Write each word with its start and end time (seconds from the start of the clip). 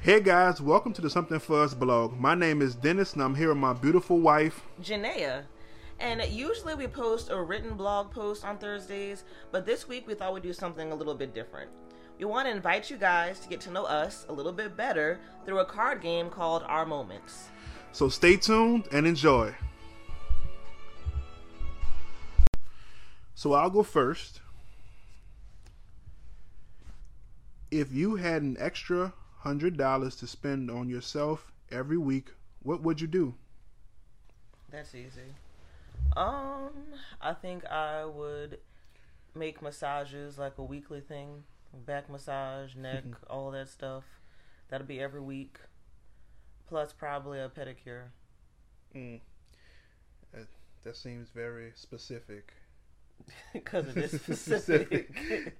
Hey 0.00 0.20
guys, 0.20 0.60
welcome 0.60 0.92
to 0.92 1.02
the 1.02 1.10
Something 1.10 1.40
for 1.40 1.62
Us 1.62 1.74
blog. 1.74 2.16
My 2.16 2.36
name 2.36 2.62
is 2.62 2.76
Dennis 2.76 3.14
and 3.14 3.22
I'm 3.22 3.34
here 3.34 3.48
with 3.48 3.56
my 3.56 3.72
beautiful 3.72 4.20
wife. 4.20 4.62
Janaea. 4.80 5.42
And 5.98 6.22
usually 6.30 6.74
we 6.74 6.86
post 6.86 7.30
a 7.30 7.42
written 7.42 7.76
blog 7.76 8.12
post 8.12 8.44
on 8.44 8.58
Thursdays, 8.58 9.24
but 9.50 9.66
this 9.66 9.88
week 9.88 10.06
we 10.06 10.14
thought 10.14 10.32
we'd 10.32 10.44
do 10.44 10.52
something 10.52 10.92
a 10.92 10.94
little 10.94 11.14
bit 11.14 11.34
different. 11.34 11.70
We 12.18 12.24
want 12.24 12.46
to 12.46 12.52
invite 12.54 12.88
you 12.88 12.96
guys 12.96 13.40
to 13.40 13.48
get 13.48 13.60
to 13.62 13.70
know 13.72 13.84
us 13.84 14.26
a 14.28 14.32
little 14.32 14.52
bit 14.52 14.76
better 14.76 15.18
through 15.44 15.58
a 15.58 15.64
card 15.64 16.00
game 16.00 16.30
called 16.30 16.62
Our 16.66 16.86
Moments. 16.86 17.48
So 17.90 18.08
stay 18.08 18.36
tuned 18.36 18.86
and 18.92 19.06
enjoy. 19.06 19.54
So 23.34 23.54
I'll 23.54 23.70
go 23.70 23.82
first. 23.82 24.40
If 27.70 27.92
you 27.92 28.16
had 28.16 28.42
an 28.42 28.56
extra 28.60 29.12
hundred 29.46 29.76
dollars 29.76 30.16
to 30.16 30.26
spend 30.26 30.68
on 30.68 30.88
yourself 30.88 31.52
every 31.70 31.96
week, 31.96 32.30
what 32.64 32.82
would 32.82 33.00
you 33.00 33.06
do? 33.06 33.32
That's 34.72 34.92
easy. 34.92 35.30
Um, 36.16 36.70
I 37.20 37.32
think 37.32 37.64
I 37.66 38.04
would 38.04 38.58
make 39.36 39.62
massages 39.62 40.36
like 40.36 40.58
a 40.58 40.64
weekly 40.64 41.00
thing, 41.00 41.44
back 41.86 42.10
massage, 42.10 42.74
neck, 42.88 43.04
all 43.30 43.52
that 43.52 43.68
stuff. 43.68 44.02
That'll 44.68 44.86
be 44.86 44.98
every 45.00 45.20
week. 45.20 45.58
Plus 46.68 46.92
probably 46.92 47.38
a 47.38 47.48
pedicure. 47.48 48.06
Mm. 48.96 49.20
That, 50.32 50.48
that 50.82 50.96
seems 50.96 51.28
very 51.28 51.70
specific. 51.76 52.52
Because 53.52 53.86
it 53.88 53.96
is 53.96 54.10
specific. 54.22 55.08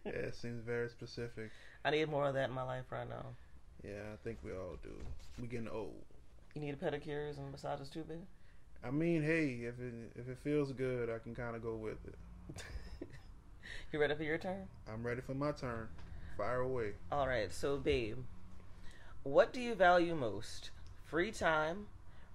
yeah, 0.04 0.10
it 0.10 0.34
seems 0.34 0.62
very 0.64 0.90
specific. 0.90 1.50
I 1.84 1.90
need 1.90 2.10
more 2.10 2.26
of 2.26 2.34
that 2.34 2.48
in 2.48 2.54
my 2.54 2.64
life 2.64 2.84
right 2.90 3.08
now. 3.08 3.26
Yeah, 3.84 4.12
I 4.12 4.16
think 4.24 4.38
we 4.44 4.52
all 4.52 4.76
do. 4.82 4.90
We 5.40 5.46
getting 5.46 5.68
old. 5.68 6.02
You 6.54 6.60
need 6.60 6.80
pedicures 6.80 7.38
and 7.38 7.50
massages 7.52 7.88
too, 7.88 8.02
babe? 8.02 8.22
I 8.84 8.90
mean, 8.90 9.22
hey, 9.22 9.58
if 9.62 9.80
it 9.80 9.94
if 10.14 10.28
it 10.28 10.38
feels 10.42 10.72
good, 10.72 11.10
I 11.10 11.18
can 11.18 11.34
kind 11.34 11.56
of 11.56 11.62
go 11.62 11.74
with 11.74 11.98
it. 12.06 12.62
you 13.92 13.98
ready 13.98 14.14
for 14.14 14.22
your 14.22 14.38
turn? 14.38 14.68
I'm 14.92 15.04
ready 15.04 15.20
for 15.20 15.34
my 15.34 15.52
turn. 15.52 15.88
Fire 16.36 16.60
away. 16.60 16.92
All 17.10 17.26
right, 17.26 17.52
so 17.52 17.78
babe, 17.78 18.18
what 19.22 19.52
do 19.52 19.60
you 19.60 19.74
value 19.74 20.14
most? 20.14 20.70
Free 21.04 21.32
time, 21.32 21.86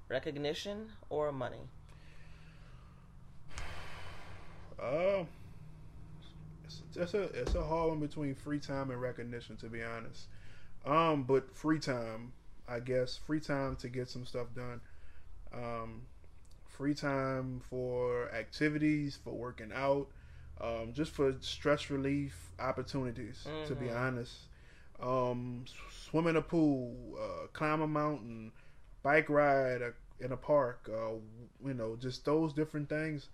recognition, 0.09 0.89
or 1.09 1.31
money? 1.31 1.69
Uh, 4.81 5.25
it's, 6.65 6.81
it's 6.95 7.13
a 7.13 7.23
it's 7.39 7.53
a 7.53 7.63
hard 7.63 7.89
one 7.89 7.99
between 7.99 8.33
free 8.33 8.59
time 8.59 8.89
and 8.89 8.99
recognition, 8.99 9.55
to 9.57 9.67
be 9.67 9.83
honest. 9.83 10.25
Um, 10.85 11.23
but 11.23 11.55
free 11.55 11.79
time, 11.79 12.33
I 12.67 12.79
guess, 12.79 13.17
free 13.17 13.39
time 13.39 13.75
to 13.77 13.89
get 13.89 14.09
some 14.09 14.25
stuff 14.25 14.47
done. 14.55 14.81
Um, 15.53 16.03
free 16.67 16.93
time 16.93 17.61
for 17.69 18.31
activities, 18.33 19.19
for 19.23 19.33
working 19.33 19.71
out, 19.73 20.07
um, 20.59 20.93
just 20.93 21.11
for 21.11 21.35
stress 21.41 21.89
relief 21.89 22.51
opportunities. 22.59 23.45
Mm-hmm. 23.47 23.67
To 23.67 23.75
be 23.75 23.85
mm-hmm. 23.87 23.97
honest, 23.97 24.33
um, 25.01 25.65
swim 26.09 26.27
in 26.27 26.35
a 26.35 26.41
pool, 26.41 26.95
uh, 27.19 27.47
climb 27.53 27.81
a 27.81 27.87
mountain, 27.87 28.51
bike 29.03 29.29
ride 29.29 29.81
in 30.19 30.31
a 30.31 30.37
park. 30.37 30.89
Uh, 30.91 31.15
you 31.65 31.73
know, 31.73 31.95
just 31.95 32.25
those 32.25 32.53
different 32.53 32.89
things 32.89 33.29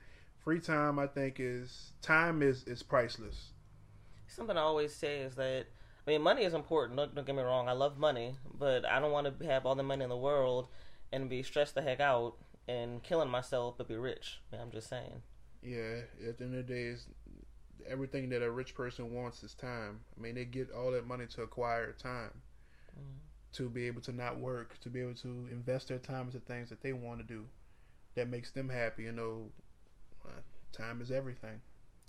free 0.47 0.61
time 0.61 0.97
I 0.97 1.07
think 1.07 1.41
is 1.41 1.91
time 2.01 2.41
is 2.41 2.63
is 2.63 2.81
priceless. 2.81 3.49
Something 4.27 4.55
I 4.55 4.61
always 4.61 4.95
say 4.95 5.17
is 5.17 5.35
that 5.35 5.65
I 6.07 6.11
mean 6.11 6.21
money 6.21 6.43
is 6.43 6.53
important. 6.53 6.97
Don't, 6.97 7.13
don't 7.13 7.27
get 7.27 7.35
me 7.35 7.41
wrong. 7.41 7.67
I 7.67 7.73
love 7.73 7.97
money, 7.97 8.35
but 8.57 8.85
I 8.85 8.99
don't 8.99 9.11
want 9.11 9.39
to 9.39 9.45
have 9.45 9.65
all 9.65 9.75
the 9.75 9.83
money 9.83 10.03
in 10.03 10.09
the 10.09 10.17
world 10.17 10.67
and 11.11 11.29
be 11.29 11.43
stressed 11.43 11.75
the 11.75 11.81
heck 11.81 11.99
out 11.99 12.35
and 12.67 13.03
killing 13.03 13.29
myself 13.29 13.77
to 13.77 13.83
be 13.83 13.95
rich. 13.95 14.39
I'm 14.53 14.71
just 14.71 14.89
saying. 14.89 15.21
Yeah, 15.61 16.01
at 16.27 16.37
the 16.37 16.45
end 16.45 16.55
of 16.55 16.67
the 16.67 16.73
day, 16.73 16.83
is 16.83 17.07
everything 17.89 18.29
that 18.29 18.41
a 18.41 18.49
rich 18.49 18.73
person 18.73 19.13
wants 19.13 19.43
is 19.43 19.53
time. 19.53 19.99
I 20.17 20.21
mean, 20.21 20.35
they 20.35 20.45
get 20.45 20.71
all 20.71 20.91
that 20.91 21.05
money 21.05 21.25
to 21.27 21.41
acquire 21.41 21.91
time, 21.91 22.31
mm-hmm. 22.97 23.17
to 23.53 23.69
be 23.69 23.87
able 23.87 24.01
to 24.01 24.13
not 24.13 24.39
work, 24.39 24.79
to 24.81 24.89
be 24.89 25.01
able 25.01 25.15
to 25.15 25.47
invest 25.51 25.89
their 25.89 25.97
time 25.97 26.27
into 26.27 26.39
things 26.39 26.69
that 26.69 26.81
they 26.81 26.93
want 26.93 27.19
to 27.19 27.25
do, 27.25 27.45
that 28.15 28.29
makes 28.29 28.51
them 28.51 28.69
happy. 28.69 29.03
You 29.03 29.11
know, 29.11 29.49
time 30.71 31.01
is 31.01 31.11
everything. 31.11 31.59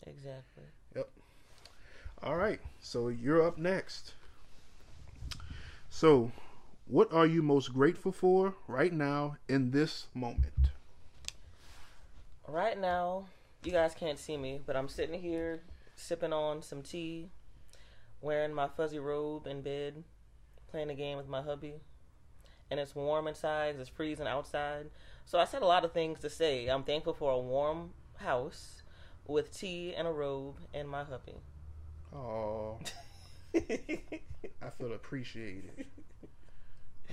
Exactly. 0.06 0.64
Yep. 0.94 1.10
All 2.22 2.36
right. 2.36 2.60
So 2.80 3.08
you're 3.08 3.46
up 3.46 3.58
next. 3.58 4.14
So, 5.88 6.32
what 6.86 7.12
are 7.12 7.26
you 7.26 7.42
most 7.42 7.72
grateful 7.72 8.12
for 8.12 8.54
right 8.66 8.92
now 8.92 9.36
in 9.48 9.70
this 9.70 10.06
moment? 10.14 10.70
Right 12.46 12.78
now, 12.78 13.26
you 13.62 13.72
guys 13.72 13.94
can't 13.94 14.18
see 14.18 14.36
me, 14.36 14.60
but 14.64 14.76
I'm 14.76 14.88
sitting 14.88 15.20
here 15.20 15.60
sipping 15.96 16.32
on 16.32 16.62
some 16.62 16.82
tea, 16.82 17.30
wearing 18.20 18.52
my 18.52 18.68
fuzzy 18.68 18.98
robe 18.98 19.46
in 19.46 19.62
bed, 19.62 20.02
playing 20.70 20.90
a 20.90 20.94
game 20.94 21.16
with 21.16 21.28
my 21.28 21.42
hubby. 21.42 21.74
And 22.70 22.78
it's 22.80 22.94
warm 22.94 23.28
inside, 23.28 23.76
it's 23.78 23.88
freezing 23.88 24.26
outside. 24.26 24.90
So 25.24 25.38
I 25.38 25.44
said 25.44 25.62
a 25.62 25.66
lot 25.66 25.84
of 25.84 25.92
things 25.92 26.20
to 26.20 26.30
say. 26.30 26.66
I'm 26.66 26.82
thankful 26.82 27.14
for 27.14 27.32
a 27.32 27.38
warm 27.38 27.90
house 28.16 28.82
with 29.26 29.56
tea 29.56 29.94
and 29.94 30.06
a 30.08 30.12
robe 30.12 30.56
and 30.74 30.88
my 30.88 31.04
hubby. 31.04 31.36
Oh, 32.14 32.78
I 33.54 34.70
feel 34.78 34.92
appreciated. 34.92 35.86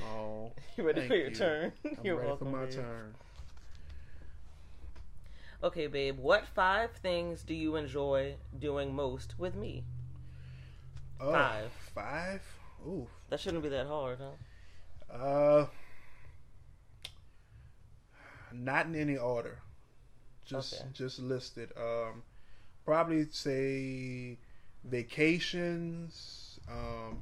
Oh, 0.01 0.51
you 0.77 0.83
ready 0.83 1.07
for 1.07 1.15
your 1.15 1.29
you. 1.29 1.35
turn? 1.35 1.71
I'm 1.85 1.97
You're 2.03 2.15
ready 2.15 2.27
welcome, 2.27 2.51
for 2.51 2.57
my 2.57 2.65
babe. 2.65 2.73
turn. 2.73 3.15
Okay, 5.63 5.87
babe. 5.87 6.17
What 6.17 6.45
five 6.47 6.91
things 6.91 7.43
do 7.43 7.53
you 7.53 7.75
enjoy 7.75 8.35
doing 8.57 8.95
most 8.95 9.39
with 9.39 9.55
me? 9.55 9.83
Oh, 11.19 11.31
five. 11.31 11.71
Five. 11.93 12.41
Ooh. 12.85 13.07
That 13.29 13.39
shouldn't 13.39 13.63
be 13.63 13.69
that 13.69 13.87
hard, 13.87 14.19
huh? 14.19 15.13
Uh, 15.13 15.67
not 18.51 18.85
in 18.85 18.95
any 18.95 19.17
order 19.17 19.59
just 20.45 20.75
okay. 20.75 20.83
just 20.93 21.19
listed. 21.19 21.71
Um, 21.75 22.23
probably 22.85 23.25
say 23.31 24.37
vacations, 24.85 26.59
um, 26.69 27.19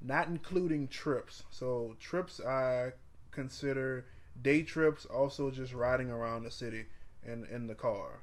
not 0.00 0.28
including 0.28 0.88
trips. 0.88 1.44
So 1.50 1.96
trips 1.98 2.40
I 2.40 2.92
consider 3.30 4.06
day 4.40 4.62
trips, 4.62 5.06
also 5.06 5.50
just 5.50 5.72
riding 5.72 6.10
around 6.10 6.44
the 6.44 6.50
city 6.50 6.86
in 7.24 7.44
in 7.46 7.66
the 7.66 7.74
car. 7.74 8.22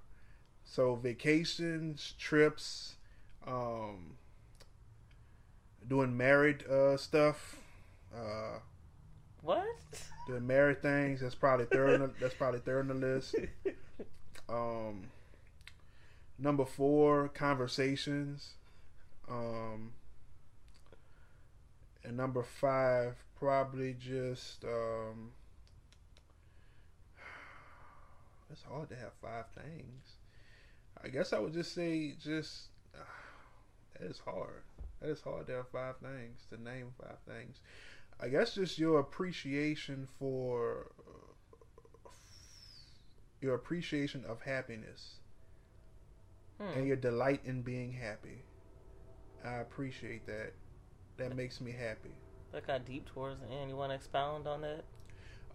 So 0.64 0.96
vacations, 0.96 2.14
trips, 2.20 2.96
um, 3.46 4.18
doing 5.88 6.16
married 6.16 6.66
uh, 6.68 6.98
stuff. 6.98 7.58
Uh, 8.14 8.60
what? 9.42 9.66
Doing 10.28 10.46
married 10.46 10.82
things. 10.82 11.22
That's 11.22 11.36
probably 11.36 11.68
third. 11.68 12.02
the, 12.02 12.12
that's 12.20 12.34
probably 12.34 12.60
third 12.60 12.90
on 12.90 13.00
the 13.00 13.08
list. 13.08 13.36
Um, 14.50 15.04
number 16.38 16.66
four, 16.66 17.30
conversations. 17.30 18.54
Um, 19.30 19.92
and 22.04 22.16
number 22.16 22.44
five, 22.44 23.16
probably 23.38 23.94
just. 23.94 24.64
Um, 24.64 25.32
it's 28.52 28.64
hard 28.64 28.90
to 28.90 28.96
have 28.96 29.14
five 29.22 29.46
things. 29.56 30.14
I 31.04 31.10
guess 31.10 31.34
I 31.34 31.40
would 31.40 31.54
just 31.54 31.74
say 31.74 32.16
just. 32.22 32.68
Uh, 32.96 33.00
that 34.00 34.10
is 34.10 34.20
hard. 34.24 34.64
That 35.02 35.10
is 35.10 35.22
hard 35.22 35.48
to 35.48 35.54
have 35.54 35.70
five 35.70 35.96
things 35.98 36.42
to 36.50 36.62
name 36.62 36.94
five 37.00 37.18
things. 37.28 37.60
I 38.20 38.30
guess 38.30 38.56
just 38.56 38.80
your 38.80 39.00
appreciation 39.00 40.08
for 40.18 40.88
your 43.42 43.54
appreciation 43.54 44.26
of 44.28 44.42
happiness 44.42 45.18
hmm. 46.60 46.78
and 46.78 46.88
your 46.88 46.96
delight 46.96 47.42
in 47.46 47.62
being 47.62 47.92
happy. 47.92 48.44
I 49.46 49.56
appreciate 49.56 50.26
that. 50.28 50.54
That 51.18 51.36
makes 51.36 51.62
me 51.62 51.72
happy. 51.72 52.16
That 52.52 52.68
got 52.68 52.86
deep 52.86 53.08
towards 53.08 53.40
the 53.40 53.48
end. 53.48 53.70
You 53.70 53.76
want 53.76 53.92
to 53.92 53.96
expound 53.96 54.48
on 54.48 54.62
that? 54.62 54.84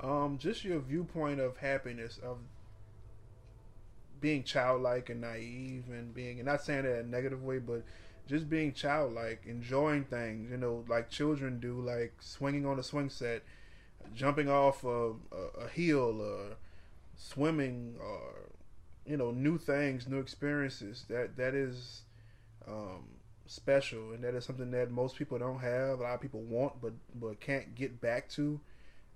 Um, 0.01 0.39
just 0.39 0.65
your 0.65 0.81
viewpoint 0.81 1.41
of 1.41 1.57
happiness, 1.59 2.19
of 2.23 2.39
being 4.21 4.43
childlike 4.43 5.11
and 5.11 5.21
naive, 5.21 5.85
and 5.91 6.15
being, 6.15 6.39
and 6.39 6.47
not 6.47 6.63
saying 6.63 6.85
that 6.85 7.01
in 7.01 7.07
a 7.07 7.09
negative 7.09 7.43
way, 7.43 7.59
but 7.59 7.85
just 8.27 8.49
being 8.49 8.73
childlike, 8.73 9.43
enjoying 9.47 10.05
things, 10.05 10.51
you 10.51 10.57
know, 10.57 10.85
like 10.89 11.11
children 11.11 11.61
do, 11.61 11.81
like 11.81 12.15
swinging 12.21 12.67
on 12.67 12.79
a 12.79 12.83
swing 12.83 13.11
set, 13.11 13.43
jumping 14.15 14.49
off 14.49 14.85
a, 14.85 15.13
a, 15.33 15.65
a 15.65 15.69
hill, 15.69 16.21
or 16.21 16.57
swimming 17.17 17.97
or 18.01 18.22
you 19.07 19.17
know 19.17 19.31
new 19.31 19.59
things 19.59 20.07
new 20.07 20.21
experiences 20.21 21.05
that 21.09 21.37
that 21.37 21.55
is 21.55 22.03
um, 22.69 23.05
special, 23.47 24.13
and 24.13 24.25
that 24.25 24.35
is 24.35 24.45
something 24.45 24.71
that 24.71 24.91
most 24.91 25.17
people 25.17 25.39
don't 25.39 25.61
have. 25.61 26.01
A 26.01 26.03
lot 26.03 26.15
of 26.15 26.21
people 26.21 26.41
want, 26.41 26.81
but 26.81 26.93
but 27.15 27.41
can't 27.41 27.75
get 27.75 28.01
back 28.01 28.29
to. 28.31 28.61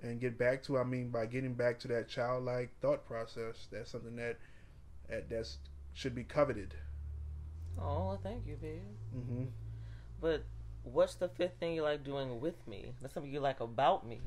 And 0.02 0.20
get 0.20 0.36
back 0.36 0.62
to, 0.64 0.78
I 0.78 0.84
mean, 0.84 1.08
by 1.08 1.24
getting 1.24 1.54
back 1.54 1.78
to 1.80 1.88
that 1.88 2.06
childlike 2.06 2.68
thought 2.82 3.06
process, 3.06 3.66
that's 3.72 3.90
something 3.90 4.14
that 4.16 4.36
that 5.08 5.30
that's 5.30 5.56
should 5.94 6.14
be 6.14 6.22
coveted. 6.22 6.74
Oh, 7.80 8.18
thank 8.22 8.46
you, 8.46 8.56
babe. 8.56 8.82
Mm-hmm. 9.16 9.44
But 10.20 10.44
what's 10.82 11.14
the 11.14 11.28
fifth 11.28 11.54
thing 11.58 11.74
you 11.74 11.82
like 11.82 12.04
doing 12.04 12.40
with 12.40 12.66
me? 12.68 12.92
That's 13.00 13.14
something 13.14 13.32
you 13.32 13.40
like 13.40 13.60
about 13.60 14.06
me. 14.06 14.20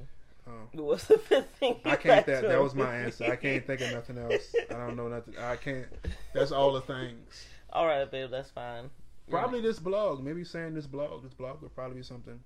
Um, 0.49 0.85
What's 0.85 1.05
the 1.05 1.17
fifth 1.17 1.49
thing? 1.59 1.79
I 1.85 1.95
can't. 1.95 2.25
That 2.25 2.41
that 2.43 2.61
was 2.61 2.73
my 2.73 2.95
answer. 2.95 3.25
I 3.25 3.35
can't 3.35 3.65
think 3.65 3.81
of 3.81 3.91
nothing 3.91 4.17
else. 4.17 4.53
I 4.69 4.73
don't 4.73 4.95
know 4.95 5.07
nothing. 5.07 5.35
I 5.37 5.55
can't. 5.55 5.87
That's 6.33 6.51
all 6.51 6.73
the 6.73 6.81
things. 6.81 7.45
All 7.71 7.85
right, 7.85 8.09
babe, 8.09 8.31
that's 8.31 8.49
fine. 8.49 8.89
Probably 9.29 9.61
this 9.61 9.77
blog. 9.77 10.23
Maybe 10.23 10.43
saying 10.43 10.73
this 10.73 10.87
blog. 10.87 11.23
This 11.23 11.33
blog 11.33 11.61
would 11.61 11.75
probably 11.75 11.97
be 11.97 12.03
something. 12.03 12.39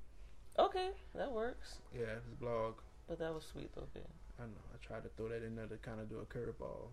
Okay, 0.60 0.90
that 1.16 1.32
works. 1.32 1.78
Yeah, 1.98 2.16
this 2.28 2.36
blog. 2.40 2.76
But 3.08 3.20
that 3.20 3.34
was 3.34 3.46
sweet 3.52 3.74
though, 3.76 3.88
babe. 3.94 4.04
I 4.40 4.44
know. 4.44 4.64
I 4.74 4.86
tried 4.86 5.04
to 5.04 5.10
throw 5.16 5.30
that 5.30 5.44
in 5.46 5.56
there 5.56 5.66
to 5.68 5.78
kind 5.78 6.00
of 6.00 6.10
do 6.10 6.20
a 6.20 6.26
curveball, 6.26 6.88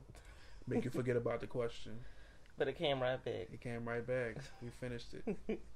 make 0.67 0.85
you 0.85 0.91
forget 0.91 1.17
about 1.17 1.41
the 1.41 1.47
question. 1.47 1.93
But 2.59 2.69
it 2.69 2.77
came 2.77 3.01
right 3.01 3.25
back. 3.25 3.49
It 3.55 3.63
came 3.63 3.89
right 3.89 4.07
back. 4.07 4.37
We 4.61 4.69
finished 4.81 5.15
it. 5.15 5.61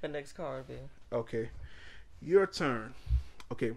The 0.00 0.08
next 0.08 0.32
card, 0.32 0.66
babe. 0.66 0.78
Okay, 1.12 1.48
your 2.20 2.46
turn. 2.46 2.92
Okay, 3.52 3.72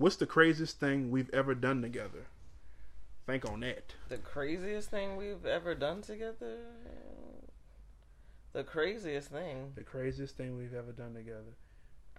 what's 0.00 0.16
the 0.16 0.26
craziest 0.26 0.80
thing 0.80 1.10
we've 1.10 1.30
ever 1.32 1.54
done 1.54 1.82
together? 1.82 2.26
Think 3.26 3.48
on 3.48 3.60
that. 3.60 3.94
The 4.08 4.16
craziest 4.16 4.90
thing 4.90 5.16
we've 5.16 5.44
ever 5.44 5.74
done 5.74 6.00
together. 6.00 6.56
The 8.54 8.64
craziest 8.64 9.30
thing. 9.30 9.72
The 9.74 9.84
craziest 9.84 10.36
thing 10.36 10.56
we've 10.56 10.74
ever 10.74 10.92
done 10.92 11.14
together. 11.14 11.54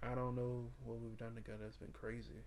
I 0.02 0.14
don't 0.14 0.36
know 0.36 0.68
what 0.84 1.00
we've 1.00 1.18
done 1.18 1.34
together. 1.34 1.58
that's 1.64 1.76
been 1.76 1.92
crazy. 1.92 2.44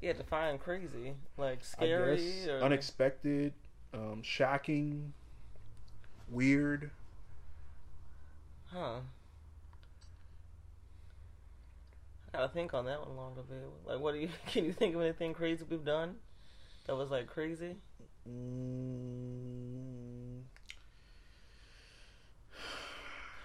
Yeah, 0.00 0.12
define 0.14 0.58
crazy. 0.58 1.14
Like 1.36 1.64
scary 1.64 2.48
or 2.48 2.60
unexpected, 2.60 3.52
um, 3.92 4.22
shocking, 4.22 5.12
weird. 6.28 6.90
huh? 8.66 9.00
I 12.21 12.21
gotta 12.32 12.48
think 12.48 12.74
on 12.74 12.86
that 12.86 13.00
one 13.06 13.16
longer, 13.16 13.42
babe. 13.42 13.58
Like, 13.86 14.00
what 14.00 14.14
do 14.14 14.20
you? 14.20 14.28
Can 14.46 14.64
you 14.64 14.72
think 14.72 14.94
of 14.94 15.00
anything 15.00 15.34
crazy 15.34 15.64
we've 15.68 15.84
done 15.84 16.16
that 16.86 16.96
was 16.96 17.10
like 17.10 17.26
crazy? 17.26 17.76
Mm, 18.28 20.42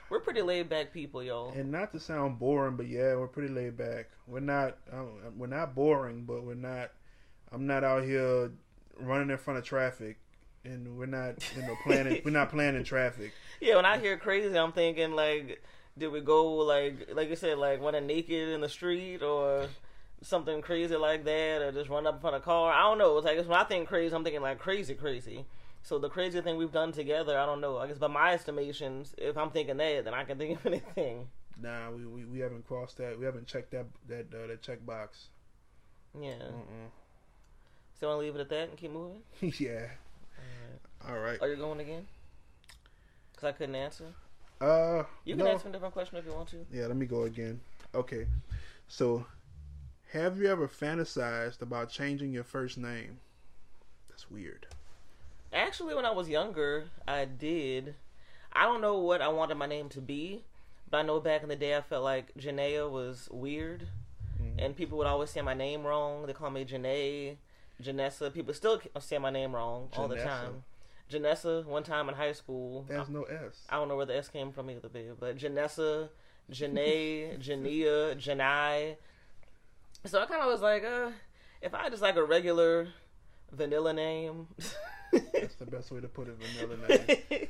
We're 0.10 0.20
pretty 0.22 0.42
laid 0.42 0.70
back 0.70 0.94
people, 0.94 1.22
y'all. 1.22 1.52
and 1.52 1.72
not 1.72 1.92
to 1.92 2.00
sound 2.00 2.40
boring, 2.40 2.78
but 2.78 2.88
yeah, 2.88 3.16
we're 3.16 3.28
pretty 3.28 3.54
laid 3.54 3.76
back. 3.78 4.10
We're 4.26 4.40
not. 4.40 4.78
Um, 4.92 5.10
we're 5.36 5.48
not 5.48 5.76
boring, 5.76 6.24
but 6.24 6.44
we're 6.44 6.54
not. 6.56 6.92
I'm 7.52 7.68
not 7.68 7.84
out 7.84 8.04
here 8.04 8.52
running 9.00 9.30
in 9.30 9.38
front 9.38 9.60
of 9.60 9.66
traffic, 9.66 10.18
and 10.64 10.98
we're 10.98 11.08
not. 11.08 11.36
You 11.56 11.64
know, 11.64 11.76
planning. 11.84 12.22
we're 12.24 12.32
not 12.32 12.50
planning 12.52 12.86
traffic. 12.86 13.34
Yeah, 13.60 13.76
when 13.76 13.86
I 13.86 13.98
hear 13.98 14.18
crazy, 14.18 14.58
I'm 14.58 14.72
thinking 14.72 15.12
like, 15.12 15.62
did 15.98 16.10
we 16.10 16.22
go 16.22 16.56
like, 16.58 17.10
like 17.14 17.30
you 17.30 17.36
said, 17.36 17.58
like 17.58 17.82
running 17.82 18.08
naked 18.08 18.50
in 18.50 18.62
the 18.62 18.70
street 18.70 19.22
or 19.22 19.68
something 20.22 20.62
crazy 20.62 20.96
like 20.96 21.24
that, 21.26 21.62
or 21.62 21.72
just 21.72 21.90
run 21.90 22.08
up 22.08 22.16
in 22.16 22.22
front 22.22 22.36
of 22.36 22.42
a 22.42 22.46
car? 22.46 22.72
I 22.72 22.82
don't 22.82 22.98
know. 22.98 23.18
It's 23.18 23.26
like 23.26 23.38
it's 23.38 23.48
when 23.48 23.60
I 23.60 23.64
think 23.64 23.88
crazy, 23.88 24.16
I'm 24.16 24.24
thinking 24.24 24.42
like 24.42 24.60
crazy, 24.60 24.94
crazy. 24.94 25.46
So 25.84 26.00
the 26.00 26.10
crazy 26.10 26.42
thing 26.42 26.58
we've 26.58 26.72
done 26.72 26.92
together, 26.92 27.40
I 27.40 27.46
don't 27.46 27.62
know. 27.62 27.78
I 27.78 27.88
guess 27.88 27.98
by 27.98 28.08
my 28.08 28.34
estimations, 28.34 29.16
if 29.18 29.38
I'm 29.38 29.52
thinking 29.52 29.78
that, 29.78 30.06
then 30.06 30.14
I 30.14 30.24
can 30.24 30.38
think 30.38 30.60
of 30.60 30.66
anything. 30.74 31.30
Nah, 31.62 31.92
we, 31.92 32.06
we, 32.06 32.26
we 32.26 32.40
haven't 32.40 32.68
crossed 32.68 32.98
that. 32.98 33.18
We 33.18 33.26
haven't 33.26 33.48
checked 33.48 33.72
that 33.72 33.86
that 34.08 34.28
uh, 34.34 34.48
that 34.48 34.62
check 34.62 34.86
box. 34.86 35.28
Yeah. 36.20 36.32
Mm-mm. 36.32 36.90
So 38.00 38.08
I 38.08 38.10
want 38.10 38.22
to 38.22 38.26
leave 38.26 38.36
it 38.36 38.42
at 38.42 38.50
that 38.50 38.70
and 38.70 38.78
keep 38.78 38.92
moving. 38.92 39.22
yeah. 39.60 39.88
All 41.08 41.20
right. 41.20 41.38
Are 41.42 41.48
you 41.48 41.56
going 41.56 41.80
again? 41.80 42.06
Because 43.32 43.48
I 43.48 43.52
couldn't 43.54 43.76
answer. 43.76 44.14
Uh, 44.60 45.04
You 45.24 45.36
can 45.36 45.46
no. 45.46 45.52
answer 45.52 45.70
a 45.70 45.72
different 45.72 45.94
question 45.94 46.18
if 46.18 46.26
you 46.26 46.34
want 46.34 46.50
to. 46.50 46.66
Yeah, 46.72 46.88
let 46.88 46.96
me 46.96 47.06
go 47.06 47.24
again. 47.24 47.60
Okay. 47.94 48.26
So, 48.88 49.26
have 50.14 50.38
you 50.40 50.48
ever 50.48 50.68
fantasized 50.68 51.62
about 51.62 51.90
changing 51.90 52.32
your 52.34 52.44
first 52.44 52.78
name? 52.78 53.20
That's 54.10 54.32
weird. 54.32 54.68
Actually, 55.54 55.96
when 55.96 56.06
I 56.06 56.12
was 56.12 56.28
younger, 56.30 56.86
I 57.08 57.26
did. 57.26 57.96
I 58.54 58.64
don't 58.64 58.82
know 58.82 58.98
what 58.98 59.22
I 59.22 59.28
wanted 59.28 59.56
my 59.56 59.68
name 59.68 59.90
to 59.90 60.02
be, 60.02 60.44
but 60.90 60.98
I 60.98 61.02
know 61.04 61.20
back 61.20 61.44
in 61.44 61.50
the 61.50 61.56
day 61.56 61.76
I 61.78 61.82
felt 61.82 62.04
like 62.04 62.34
Janaea 62.36 62.90
was 62.90 63.30
weird, 63.32 63.88
Mhm. 64.42 64.56
and 64.58 64.76
people 64.76 64.98
would 64.98 65.08
always 65.08 65.30
say 65.30 65.42
my 65.42 65.54
name 65.54 65.86
wrong. 65.86 66.26
They 66.26 66.34
call 66.34 66.50
me 66.50 66.66
Janae, 66.66 67.38
Janessa. 67.82 68.34
People 68.34 68.54
still 68.54 68.82
say 69.00 69.18
my 69.20 69.30
name 69.30 69.54
wrong 69.54 69.90
all 69.96 70.08
the 70.08 70.16
time. 70.18 70.64
Janessa. 71.12 71.66
One 71.66 71.84
time 71.84 72.10
in 72.10 72.16
high 72.16 72.34
school, 72.34 72.86
There's 72.88 73.10
no 73.10 73.24
S. 73.24 73.64
I 73.70 73.76
don't 73.76 73.88
know 73.88 73.96
where 73.96 74.06
the 74.06 74.18
S 74.18 74.30
came 74.30 74.52
from 74.52 74.70
either, 74.70 74.90
babe. 74.90 75.14
But 75.20 75.38
Janessa, 75.38 76.10
Janae, 76.52 77.40
Jania, 77.44 78.16
Janai. 78.16 78.96
So 80.06 80.22
I 80.22 80.26
kind 80.26 80.42
of 80.42 80.48
was 80.52 80.62
like, 80.62 80.84
uh, 80.84 81.12
if 81.62 81.74
I 81.74 81.84
had 81.84 81.92
just 81.92 82.02
like 82.02 82.16
a 82.16 82.24
regular 82.24 82.90
vanilla 83.52 83.94
name, 83.94 84.48
That's 85.34 85.56
the 85.56 85.66
best 85.66 85.92
way 85.92 86.02
to 86.02 86.08
put 86.08 86.28
it. 86.28 86.36
Vanilla 86.60 86.88
name. 86.88 87.18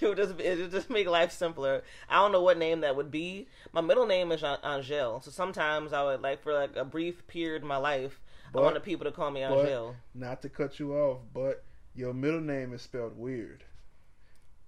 it 0.00 0.06
would 0.06 0.16
just 0.16 0.38
it 0.40 0.58
would 0.58 0.70
just 0.70 0.90
make 0.90 1.06
life 1.06 1.32
simpler. 1.32 1.82
I 2.08 2.16
don't 2.16 2.32
know 2.32 2.42
what 2.42 2.58
name 2.58 2.80
that 2.80 2.96
would 2.96 3.10
be. 3.10 3.46
My 3.72 3.80
middle 3.80 4.06
name 4.06 4.32
is 4.32 4.42
Angel, 4.64 5.20
so 5.20 5.30
sometimes 5.30 5.92
I 5.92 6.02
would 6.04 6.22
like 6.22 6.42
for 6.42 6.54
like 6.54 6.74
a 6.76 6.84
brief 6.84 7.26
period 7.26 7.62
in 7.62 7.68
my 7.68 7.76
life, 7.76 8.20
But- 8.52 8.60
I 8.60 8.64
wanted 8.64 8.82
people 8.82 9.04
to 9.04 9.12
call 9.12 9.30
me 9.30 9.42
Angel. 9.42 9.94
Not 10.14 10.42
to 10.42 10.48
cut 10.48 10.78
you 10.78 10.94
off, 10.94 11.18
but 11.34 11.62
your 11.96 12.14
middle 12.14 12.40
name 12.40 12.72
is 12.72 12.82
spelled 12.82 13.16
weird. 13.16 13.64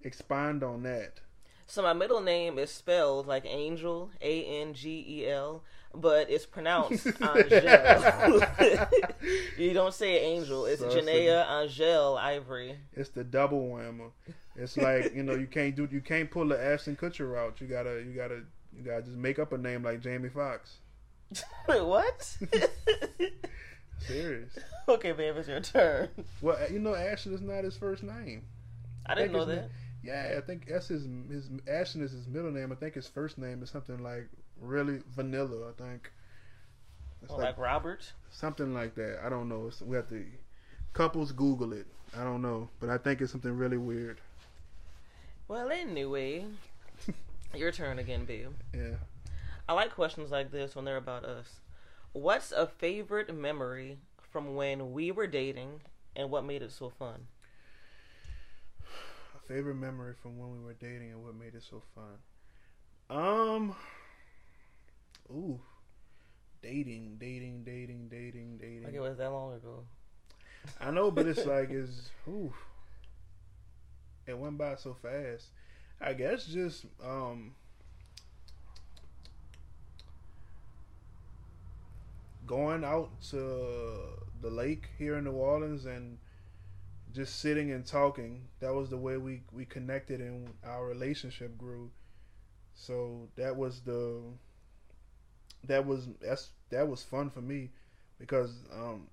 Expound 0.01 0.63
on 0.63 0.83
that. 0.83 1.19
So 1.67 1.83
my 1.83 1.93
middle 1.93 2.21
name 2.21 2.57
is 2.57 2.71
spelled 2.71 3.27
like 3.27 3.45
Angel, 3.45 4.09
A 4.21 4.43
N 4.61 4.73
G 4.73 5.05
E 5.07 5.27
L, 5.27 5.63
but 5.93 6.29
it's 6.29 6.45
pronounced 6.45 7.05
Angel. 7.21 8.41
you 9.57 9.73
don't 9.73 9.93
say 9.93 10.19
Angel. 10.19 10.65
It's 10.65 10.81
So 10.81 10.89
Janaea 10.89 11.61
Angel 11.61 12.17
Ivory. 12.17 12.75
It's 12.93 13.09
the 13.09 13.23
double 13.23 13.69
whammer. 13.69 14.11
It's 14.55 14.77
like 14.77 15.13
you 15.13 15.21
know 15.21 15.35
you 15.35 15.47
can't 15.47 15.75
do 15.75 15.87
you 15.91 16.01
can't 16.01 16.31
pull 16.31 16.47
the 16.47 16.59
Ashton 16.59 16.95
Kutcher 16.95 17.31
route. 17.31 17.61
You 17.61 17.67
gotta 17.67 18.03
you 18.03 18.13
gotta 18.13 18.41
you 18.75 18.81
gotta 18.83 19.03
just 19.03 19.17
make 19.17 19.37
up 19.37 19.53
a 19.53 19.57
name 19.57 19.83
like 19.83 20.01
Jamie 20.01 20.29
Foxx. 20.29 20.77
Wait, 21.67 21.81
what? 21.85 22.37
Serious. 23.99 24.57
okay, 24.87 25.11
babe, 25.11 25.35
it's 25.37 25.47
your 25.47 25.59
turn. 25.61 26.09
Well, 26.41 26.57
uh, 26.61 26.67
you 26.71 26.79
know 26.79 26.95
Ashton 26.95 27.33
is 27.33 27.41
not 27.41 27.63
his 27.63 27.77
first 27.77 28.03
name. 28.03 28.43
I 29.05 29.15
didn't 29.15 29.33
know 29.33 29.45
that. 29.45 29.55
name- 29.61 29.69
Yeah, 30.03 30.35
I 30.37 30.41
think 30.41 30.67
that's 30.67 30.87
his 30.87 31.05
his 31.29 31.49
Ashton 31.67 32.01
is 32.03 32.11
his 32.11 32.27
middle 32.27 32.51
name. 32.51 32.71
I 32.71 32.75
think 32.75 32.95
his 32.95 33.07
first 33.07 33.37
name 33.37 33.61
is 33.63 33.69
something 33.69 34.01
like 34.01 34.29
really 34.61 35.01
vanilla. 35.15 35.69
I 35.69 35.81
think 35.83 36.11
Well, 37.21 37.31
oh, 37.31 37.35
like, 37.37 37.45
like 37.45 37.57
Robert. 37.57 38.11
something 38.31 38.73
like 38.73 38.95
that. 38.95 39.19
I 39.25 39.29
don't 39.29 39.49
know. 39.49 39.67
It's, 39.67 39.81
we 39.81 39.95
have 39.95 40.09
to 40.09 40.25
couples 40.93 41.31
Google 41.31 41.73
it. 41.73 41.85
I 42.17 42.23
don't 42.23 42.41
know, 42.41 42.69
but 42.79 42.89
I 42.89 42.97
think 42.97 43.21
it's 43.21 43.31
something 43.31 43.55
really 43.55 43.77
weird. 43.77 44.19
Well, 45.47 45.69
anyway, 45.71 46.45
your 47.55 47.71
turn 47.71 47.99
again, 47.99 48.25
babe. 48.25 48.51
Yeah. 48.73 48.95
I 49.67 49.73
like 49.73 49.93
questions 49.93 50.31
like 50.31 50.51
this 50.51 50.75
when 50.75 50.85
they're 50.85 50.97
about 50.97 51.25
us. 51.25 51.47
What's 52.13 52.51
a 52.51 52.65
favorite 52.65 53.33
memory 53.33 53.99
from 54.31 54.55
when 54.55 54.93
we 54.93 55.11
were 55.11 55.27
dating, 55.27 55.81
and 56.15 56.31
what 56.31 56.43
made 56.43 56.61
it 56.61 56.71
so 56.71 56.89
fun? 56.89 57.27
A 59.35 59.47
favorite 59.47 59.75
memory 59.75 60.13
from 60.21 60.37
when 60.39 60.51
we 60.51 60.59
were 60.63 60.73
dating 60.73 61.11
and 61.11 61.23
what 61.23 61.35
made 61.35 61.55
it 61.55 61.63
so 61.63 61.83
fun. 61.95 62.17
Um. 63.09 63.75
Ooh. 65.31 65.59
Dating, 66.61 67.17
dating, 67.19 67.63
dating, 67.63 68.09
dating, 68.09 68.57
dating. 68.57 68.83
Like 68.83 68.93
it 68.93 68.99
was 68.99 69.17
that 69.17 69.31
long 69.31 69.53
ago. 69.53 69.83
I 70.81 70.91
know, 70.91 71.11
but 71.11 71.27
it's 71.27 71.45
like 71.45 71.69
it's 71.69 72.09
ooh. 72.27 72.53
It 74.27 74.37
went 74.37 74.57
by 74.57 74.75
so 74.75 74.93
fast. 74.93 75.47
I 76.01 76.13
guess 76.13 76.45
just 76.45 76.85
um 77.03 77.53
going 82.49 82.83
out 82.83 83.11
to 83.21 83.37
the 84.41 84.49
lake 84.49 84.89
here 84.97 85.17
in 85.17 85.25
New 85.25 85.33
Orleans 85.33 85.85
and 85.85 86.17
just 87.13 87.39
sitting 87.39 87.71
and 87.71 87.85
talking. 87.85 88.47
That 88.59 88.73
was 88.73 88.89
the 88.89 88.97
way 88.97 89.17
we 89.17 89.43
we 89.51 89.65
connected 89.65 90.21
and 90.21 90.49
our 90.63 90.85
relationship 90.85 91.57
grew. 91.57 91.91
So 92.75 93.29
that 93.37 93.55
was 93.57 93.81
the 93.81 94.21
that 95.65 95.85
was 95.85 96.07
that's 96.21 96.49
that 96.69 96.87
was 96.87 97.03
fun 97.03 97.29
for 97.29 97.41
me 97.41 97.71
because 98.19 98.63
um 98.73 99.07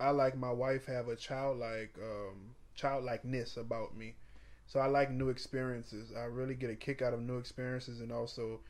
I 0.00 0.10
like 0.10 0.36
my 0.36 0.52
wife 0.52 0.86
have 0.86 1.08
a 1.08 1.16
childlike 1.16 1.96
um 2.02 2.56
childlikeness 2.74 3.56
about 3.56 3.96
me. 3.96 4.16
So 4.66 4.80
I 4.80 4.86
like 4.86 5.10
new 5.10 5.30
experiences. 5.30 6.12
I 6.16 6.24
really 6.24 6.54
get 6.54 6.70
a 6.70 6.76
kick 6.76 7.02
out 7.02 7.14
of 7.14 7.20
new 7.20 7.38
experiences 7.38 8.00
and 8.00 8.12
also 8.12 8.60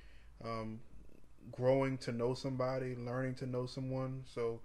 um, 0.45 0.81
growing 1.53 1.99
to 1.99 2.13
know 2.13 2.35
somebody, 2.35 2.95
learning 2.97 3.35
to 3.37 3.47
know 3.47 3.67
someone. 3.67 4.25
So 4.27 4.61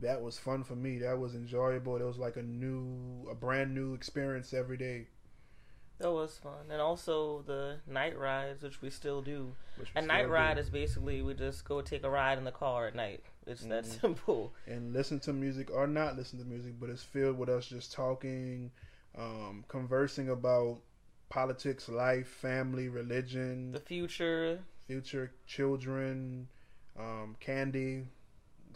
that 0.00 0.20
was 0.22 0.38
fun 0.38 0.64
for 0.64 0.76
me. 0.76 0.98
That 0.98 1.18
was 1.18 1.34
enjoyable. 1.34 1.96
It 1.96 2.04
was 2.04 2.18
like 2.18 2.36
a 2.36 2.42
new, 2.42 3.28
a 3.30 3.34
brand 3.34 3.74
new 3.74 3.94
experience 3.94 4.52
every 4.54 4.76
day. 4.76 5.06
That 5.98 6.12
was 6.12 6.38
fun, 6.38 6.70
and 6.70 6.80
also 6.80 7.42
the 7.42 7.78
night 7.84 8.16
rides, 8.16 8.62
which 8.62 8.80
we 8.80 8.88
still 8.88 9.20
do. 9.20 9.56
which 9.76 9.92
we 9.94 10.00
A 10.00 10.04
night 10.06 10.28
ride 10.30 10.54
do. 10.54 10.60
is 10.60 10.70
basically 10.70 11.22
we 11.22 11.34
just 11.34 11.64
go 11.64 11.80
take 11.80 12.04
a 12.04 12.10
ride 12.10 12.38
in 12.38 12.44
the 12.44 12.52
car 12.52 12.86
at 12.86 12.94
night. 12.94 13.24
It's 13.48 13.62
that 13.62 13.82
Mhm. 13.82 14.00
simple. 14.00 14.52
and 14.68 14.92
listen 14.92 15.18
to 15.20 15.32
music 15.32 15.70
or 15.72 15.88
not 15.88 16.16
listen 16.16 16.38
to 16.38 16.44
music, 16.44 16.78
but 16.78 16.88
it's 16.88 17.02
filled 17.02 17.36
with 17.36 17.48
us 17.48 17.66
just 17.66 17.90
talking, 17.92 18.70
um, 19.16 19.64
conversing 19.66 20.28
about 20.28 20.82
politics, 21.30 21.88
life, 21.88 22.28
family, 22.28 22.88
religion, 22.88 23.72
The 23.72 23.80
future, 23.80 24.60
future, 24.92 25.30
children, 25.46 26.48
um, 26.98 27.36
candy, 27.38 28.06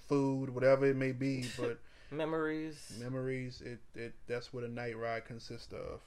food, 0.08 0.50
whatever 0.54 0.86
it 0.86 0.96
may 0.96 1.10
be. 1.12 1.46
But 1.58 1.80
memories, 2.10 2.92
memories, 3.00 3.62
it, 3.64 3.80
it 3.98 4.12
that's 4.28 4.52
what 4.52 4.62
a 4.62 4.68
night 4.68 4.96
ride 4.96 5.24
consists 5.24 5.72
of, 5.72 6.00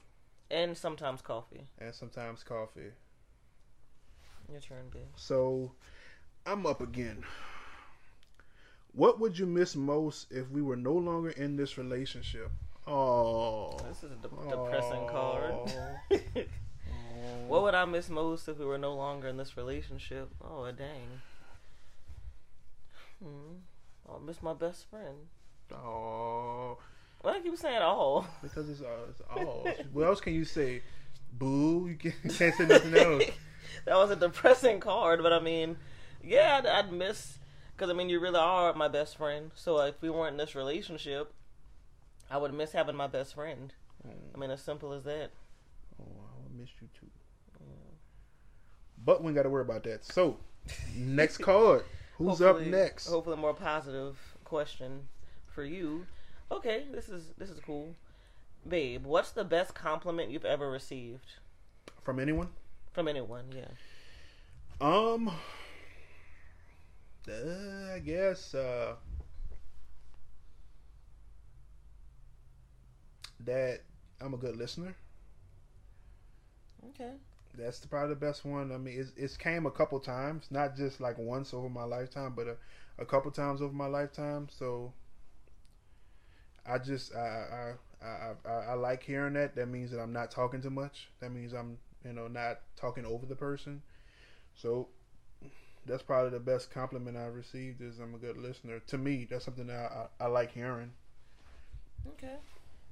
and 0.50 0.76
sometimes 0.78 1.20
coffee. 1.20 1.66
and 1.78 1.94
sometimes 1.94 2.42
coffee. 2.42 2.92
Your 4.50 4.60
turn, 4.60 4.88
babe. 4.92 5.02
So 5.16 5.72
I'm 6.46 6.64
up 6.66 6.80
again. 6.80 7.24
What 8.92 9.18
would 9.20 9.38
you 9.38 9.44
miss 9.44 9.74
most 9.76 10.30
if 10.30 10.48
we 10.50 10.62
were 10.62 10.76
no 10.76 10.92
longer 10.94 11.30
in 11.30 11.56
this 11.56 11.76
relationship? 11.76 12.50
Oh, 12.86 13.76
This 13.88 14.04
is 14.04 14.12
a 14.12 14.14
de- 14.14 14.48
depressing 14.48 15.06
card. 15.08 15.54
Oh. 17.46 17.50
what 17.50 17.62
would 17.62 17.74
I 17.74 17.84
miss 17.84 18.08
most 18.08 18.48
if 18.48 18.58
we 18.58 18.64
were 18.64 18.78
no 18.78 18.94
longer 18.94 19.28
in 19.28 19.36
this 19.36 19.56
relationship? 19.56 20.30
Oh, 20.42 20.70
dang. 20.72 21.22
Hmm. 23.22 23.56
I'll 24.08 24.20
miss 24.20 24.42
my 24.42 24.52
best 24.52 24.88
friend. 24.90 25.28
Oh, 25.72 26.78
Why 27.22 27.32
do 27.32 27.38
you 27.38 27.50
keep 27.50 27.58
saying 27.58 27.82
all? 27.82 28.26
because 28.42 28.68
it's, 28.68 28.80
uh, 28.80 29.06
it's 29.10 29.20
all. 29.30 29.66
what 29.92 30.06
else 30.06 30.20
can 30.20 30.34
you 30.34 30.44
say? 30.44 30.82
Boo! 31.32 31.88
You 31.88 31.96
can't, 31.96 32.32
say 32.32 32.52
nothing 32.66 32.96
else. 32.96 33.24
that 33.84 33.96
was 33.96 34.10
a 34.10 34.16
depressing 34.16 34.80
card, 34.80 35.22
but 35.22 35.32
I 35.32 35.40
mean, 35.40 35.76
yeah, 36.22 36.58
I'd, 36.58 36.66
I'd 36.66 36.92
miss 36.92 37.38
because 37.76 37.90
I 37.90 37.94
mean, 37.94 38.08
you 38.08 38.20
really 38.20 38.38
are 38.38 38.72
my 38.74 38.88
best 38.88 39.16
friend. 39.16 39.50
So 39.54 39.78
if 39.80 40.00
we 40.00 40.08
weren't 40.08 40.32
in 40.32 40.38
this 40.38 40.54
relationship, 40.54 41.32
I 42.30 42.38
would 42.38 42.54
miss 42.54 42.72
having 42.72 42.96
my 42.96 43.06
best 43.06 43.34
friend. 43.34 43.72
I 44.34 44.38
mean, 44.38 44.50
as 44.50 44.62
simple 44.62 44.92
as 44.92 45.04
that. 45.04 45.30
Oh, 46.00 46.04
I 46.04 46.42
would 46.42 46.58
miss 46.58 46.70
you 46.80 46.88
too. 46.98 47.08
But 49.06 49.22
we 49.22 49.28
ain't 49.28 49.36
got 49.36 49.44
to 49.44 49.48
worry 49.50 49.62
about 49.62 49.84
that. 49.84 50.04
So, 50.04 50.36
next 50.96 51.38
card. 51.38 51.84
Who's 52.18 52.42
up 52.42 52.60
next? 52.60 53.06
Hopefully, 53.06 53.34
a 53.34 53.40
more 53.40 53.54
positive 53.54 54.18
question 54.44 55.06
for 55.46 55.64
you. 55.64 56.06
Okay, 56.50 56.84
this 56.92 57.08
is 57.08 57.32
this 57.38 57.48
is 57.50 57.60
cool, 57.60 57.94
babe. 58.68 59.04
What's 59.04 59.30
the 59.30 59.44
best 59.44 59.74
compliment 59.74 60.30
you've 60.30 60.44
ever 60.44 60.70
received 60.70 61.34
From 62.02 62.18
anyone? 62.18 62.48
from 62.92 63.08
anyone? 63.08 63.44
Yeah. 63.54 63.68
Um, 64.80 65.28
uh, 67.28 67.32
I 67.94 67.98
guess 67.98 68.54
uh, 68.54 68.94
that 73.40 73.82
I'm 74.20 74.34
a 74.34 74.38
good 74.38 74.56
listener. 74.56 74.96
Okay. 76.90 77.12
That's 77.56 77.84
probably 77.86 78.10
the 78.10 78.20
best 78.20 78.44
one. 78.44 78.72
I 78.72 78.78
mean, 78.78 79.00
it's, 79.00 79.12
it's 79.16 79.36
came 79.36 79.66
a 79.66 79.70
couple 79.70 79.98
times, 80.00 80.46
not 80.50 80.76
just 80.76 81.00
like 81.00 81.16
once 81.18 81.54
over 81.54 81.68
my 81.68 81.84
lifetime, 81.84 82.34
but 82.36 82.46
a, 82.46 82.56
a 82.98 83.06
couple 83.06 83.30
times 83.30 83.62
over 83.62 83.72
my 83.72 83.86
lifetime. 83.86 84.48
So 84.50 84.92
I 86.66 86.78
just 86.78 87.14
I 87.14 87.74
I, 88.02 88.06
I 88.06 88.32
I 88.44 88.52
I 88.70 88.74
like 88.74 89.02
hearing 89.02 89.34
that. 89.34 89.54
That 89.56 89.68
means 89.68 89.90
that 89.90 90.00
I'm 90.00 90.12
not 90.12 90.30
talking 90.30 90.60
too 90.60 90.70
much. 90.70 91.08
That 91.20 91.30
means 91.30 91.52
I'm 91.52 91.78
you 92.04 92.12
know 92.12 92.28
not 92.28 92.60
talking 92.76 93.04
over 93.04 93.26
the 93.26 93.36
person. 93.36 93.82
So 94.54 94.88
that's 95.86 96.02
probably 96.02 96.30
the 96.30 96.40
best 96.40 96.70
compliment 96.70 97.16
I've 97.16 97.34
received 97.34 97.80
is 97.80 98.00
I'm 98.00 98.14
a 98.14 98.18
good 98.18 98.36
listener. 98.36 98.80
To 98.88 98.98
me, 98.98 99.26
that's 99.30 99.44
something 99.44 99.68
that 99.68 99.76
I, 99.76 100.24
I, 100.24 100.24
I 100.24 100.28
like 100.28 100.52
hearing. 100.52 100.92
Okay. 102.08 102.36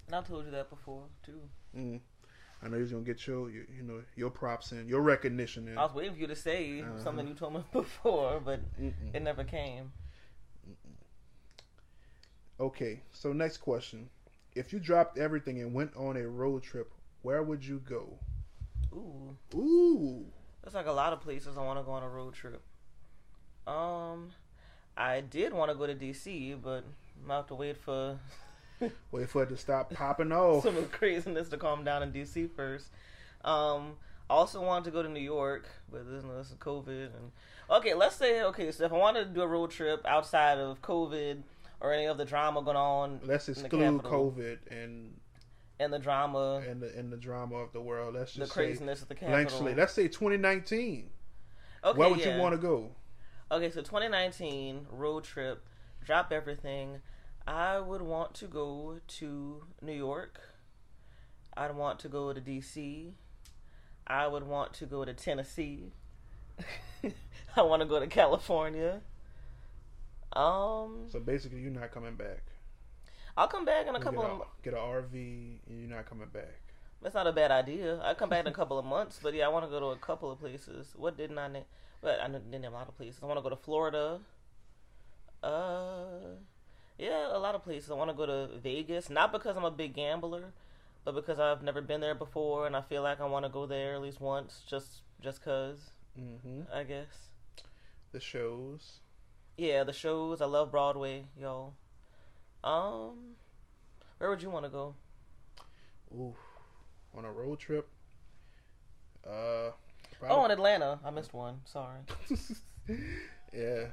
And 0.06 0.16
I 0.16 0.22
told 0.22 0.44
you 0.44 0.50
that 0.52 0.70
before 0.70 1.04
too. 1.24 1.40
Mm. 1.76 2.00
I 2.64 2.68
know 2.68 2.78
you're 2.78 2.86
gonna 2.86 3.02
get 3.02 3.26
your, 3.26 3.50
your 3.50 3.64
you 3.76 3.82
know 3.82 4.02
your 4.16 4.30
props 4.30 4.72
in, 4.72 4.88
your 4.88 5.02
recognition 5.02 5.68
in. 5.68 5.76
I 5.76 5.82
was 5.84 5.92
waiting 5.94 6.14
for 6.14 6.20
you 6.20 6.26
to 6.28 6.36
say 6.36 6.86
Uh-huh. 6.86 6.94
something 6.96 7.26
you 7.26 7.34
told 7.34 7.54
me 7.54 7.64
before, 7.72 8.40
but 8.40 8.60
Mm-mm. 8.80 9.14
it 9.14 9.22
never 9.22 9.44
came. 9.44 9.92
Okay, 12.60 13.02
so 13.12 13.32
next 13.32 13.58
question. 13.58 14.10
If 14.54 14.72
you 14.72 14.78
dropped 14.80 15.18
everything 15.18 15.60
and 15.60 15.74
went 15.74 15.94
on 15.96 16.16
a 16.16 16.28
road 16.28 16.62
trip, 16.62 16.92
where 17.22 17.42
would 17.42 17.64
you 17.64 17.78
go? 17.80 18.18
Ooh, 18.92 19.36
Ooh. 19.54 20.32
there's 20.62 20.74
like 20.74 20.86
a 20.86 20.92
lot 20.92 21.12
of 21.12 21.20
places 21.20 21.56
I 21.56 21.62
want 21.62 21.78
to 21.78 21.84
go 21.84 21.92
on 21.92 22.02
a 22.02 22.08
road 22.08 22.34
trip. 22.34 22.62
Um, 23.66 24.32
I 24.96 25.20
did 25.20 25.52
want 25.52 25.70
to 25.70 25.76
go 25.76 25.86
to 25.86 25.94
DC, 25.94 26.54
but 26.54 26.84
I'm 27.20 27.22
gonna 27.26 27.34
have 27.36 27.46
to 27.48 27.54
wait 27.54 27.76
for 27.76 28.18
Wait 29.12 29.28
for 29.28 29.42
it 29.42 29.48
to 29.48 29.56
stop 29.56 29.92
popping 29.92 30.32
off. 30.32 30.64
some 30.64 30.76
of 30.76 30.90
the 30.90 30.96
craziness 30.96 31.48
to 31.50 31.56
calm 31.56 31.84
down 31.84 32.02
in 32.02 32.12
DC 32.12 32.50
first. 32.54 32.88
Um, 33.44 33.94
I 34.28 34.34
also 34.34 34.62
wanted 34.62 34.84
to 34.84 34.90
go 34.90 35.02
to 35.02 35.08
New 35.08 35.20
York, 35.20 35.68
but 35.90 36.08
there's 36.08 36.24
no 36.24 36.36
this 36.38 36.50
is 36.50 36.56
COVID. 36.56 37.06
And 37.06 37.32
okay, 37.70 37.94
let's 37.94 38.16
say 38.16 38.42
okay, 38.42 38.70
so 38.70 38.84
if 38.84 38.92
I 38.92 38.96
wanted 38.96 39.24
to 39.24 39.30
do 39.34 39.42
a 39.42 39.46
road 39.46 39.70
trip 39.70 40.04
outside 40.06 40.58
of 40.58 40.80
COVID 40.82 41.42
or 41.80 41.92
any 41.92 42.06
of 42.06 42.16
the 42.16 42.24
drama 42.24 42.62
going 42.62 42.76
on 42.76 43.20
Let's 43.24 43.46
the 43.46 43.52
exclude 43.52 44.02
COVID 44.02 44.58
and 44.70 45.14
and 45.80 45.92
the 45.92 45.98
drama, 45.98 46.62
and 46.68 46.80
the 46.80 46.96
and 46.96 47.12
the 47.12 47.16
drama 47.16 47.56
of 47.56 47.72
the 47.72 47.80
world. 47.80 48.14
Let's 48.14 48.32
the 48.34 48.40
just 48.40 48.52
say 48.52 48.66
craziness 48.66 49.02
of 49.02 49.08
the 49.08 49.14
capital. 49.14 49.72
Let's 49.76 49.92
say 49.92 50.08
2019. 50.08 51.10
okay, 51.84 51.98
where 51.98 52.08
would 52.08 52.20
yeah. 52.20 52.36
you 52.36 52.40
want 52.40 52.54
to 52.54 52.60
go? 52.60 52.90
Okay, 53.50 53.70
so 53.70 53.80
2019 53.82 54.86
road 54.90 55.24
trip, 55.24 55.66
drop 56.04 56.32
everything. 56.32 57.00
I 57.46 57.78
would 57.78 58.02
want 58.02 58.34
to 58.34 58.46
go 58.46 59.00
to 59.06 59.64
New 59.82 59.92
York. 59.92 60.40
I'd 61.56 61.74
want 61.76 61.98
to 62.00 62.08
go 62.08 62.32
to 62.32 62.40
DC. 62.40 63.12
I 64.06 64.26
would 64.26 64.44
want 64.44 64.72
to 64.74 64.86
go 64.86 65.04
to 65.04 65.12
Tennessee. 65.14 65.92
I 67.56 67.62
want 67.62 67.82
to 67.82 67.86
go 67.86 68.00
to 68.00 68.06
California. 68.06 69.00
Um, 70.32 71.06
So 71.08 71.20
basically, 71.20 71.60
you're 71.60 71.70
not 71.70 71.92
coming 71.92 72.14
back. 72.16 72.42
I'll 73.36 73.48
come 73.48 73.64
back 73.64 73.86
in 73.86 73.94
a 73.94 73.98
You 73.98 74.04
couple 74.04 74.22
get, 74.22 74.30
of. 74.30 74.40
a, 74.40 74.44
get 74.62 74.74
an 74.74 74.80
RV 74.80 75.58
and 75.68 75.80
you're 75.80 75.90
not 75.96 76.06
coming 76.06 76.28
back. 76.28 76.60
That's 77.02 77.14
not 77.14 77.26
a 77.26 77.32
bad 77.32 77.50
idea. 77.50 77.98
I'll 77.98 78.14
come 78.14 78.30
back 78.30 78.40
in 78.40 78.46
a 78.46 78.52
couple 78.52 78.78
of 78.78 78.84
months, 78.84 79.20
but 79.22 79.34
yeah, 79.34 79.44
I 79.46 79.48
want 79.48 79.64
to 79.64 79.70
go 79.70 79.80
to 79.80 79.86
a 79.86 79.96
couple 79.96 80.30
of 80.30 80.40
places. 80.40 80.94
What 80.96 81.16
didn't 81.16 81.38
I 81.38 81.48
name? 81.48 81.64
But 82.00 82.20
I 82.20 82.26
didn't 82.28 82.50
name 82.50 82.64
a 82.64 82.70
lot 82.70 82.88
of 82.88 82.96
places. 82.96 83.20
I 83.22 83.26
want 83.26 83.38
to 83.38 83.42
go 83.42 83.50
to 83.50 83.56
Florida. 83.56 84.20
Uh, 85.42 86.36
yeah, 86.98 87.36
a 87.36 87.38
lot 87.38 87.54
of 87.54 87.62
places. 87.64 87.90
I 87.90 87.94
want 87.94 88.10
to 88.10 88.16
go 88.16 88.26
to 88.26 88.58
Vegas, 88.58 89.10
not 89.10 89.32
because 89.32 89.56
I'm 89.56 89.64
a 89.64 89.70
big 89.70 89.94
gambler, 89.94 90.52
but 91.04 91.14
because 91.14 91.38
I've 91.38 91.62
never 91.62 91.80
been 91.80 92.00
there 92.00 92.14
before, 92.14 92.66
and 92.66 92.76
I 92.76 92.82
feel 92.82 93.02
like 93.02 93.20
I 93.20 93.26
want 93.26 93.44
to 93.44 93.50
go 93.50 93.66
there 93.66 93.94
at 93.94 94.02
least 94.02 94.20
once, 94.20 94.62
just 94.68 95.02
just 95.20 95.42
cause. 95.44 95.90
hmm 96.16 96.62
I 96.72 96.84
guess. 96.84 97.28
The 98.12 98.20
shows. 98.20 99.00
Yeah, 99.56 99.84
the 99.84 99.92
shows. 99.92 100.40
I 100.40 100.46
love 100.46 100.70
Broadway, 100.70 101.24
y'all. 101.40 101.74
Um, 102.62 103.34
where 104.18 104.30
would 104.30 104.42
you 104.42 104.50
want 104.50 104.64
to 104.64 104.70
go? 104.70 104.94
Ooh, 106.12 106.34
on 107.16 107.24
a 107.24 107.30
road 107.32 107.58
trip. 107.58 107.88
Uh, 109.26 109.70
Oh, 110.30 110.44
in 110.44 110.50
Atlanta. 110.50 110.98
I 111.04 111.10
missed 111.10 111.34
one. 111.34 111.60
Sorry. 111.66 111.98
yeah, 113.52 113.86